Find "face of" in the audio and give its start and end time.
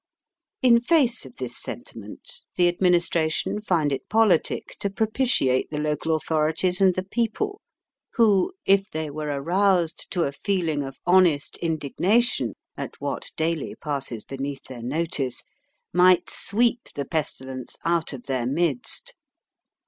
0.81-1.35